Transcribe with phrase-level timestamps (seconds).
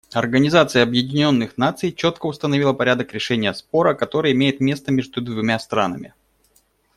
[0.15, 6.15] Организация Объединенных Наций четко установила порядок решения спора, который имеет место между двумя странами.